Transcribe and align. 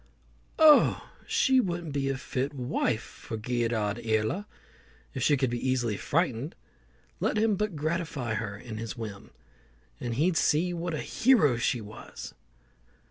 "Oh! 0.57 1.11
she 1.27 1.59
wouldn't 1.59 1.93
be 1.93 2.09
a 2.09 2.17
fit 2.17 2.55
wife 2.55 3.03
for 3.03 3.37
Gearoidh 3.37 4.03
Iarla 4.03 4.47
if 5.13 5.21
she 5.21 5.37
could 5.37 5.51
be 5.51 5.69
easily 5.69 5.95
frightened. 5.95 6.55
Let 7.19 7.37
him 7.37 7.55
but 7.55 7.75
gratify 7.75 8.33
her 8.33 8.57
in 8.57 8.77
this 8.77 8.97
whim, 8.97 9.29
and 9.99 10.15
he'd 10.15 10.37
see 10.37 10.73
what 10.73 10.95
a 10.95 11.01
hero 11.01 11.55
she 11.57 11.81
was!" 11.81 12.33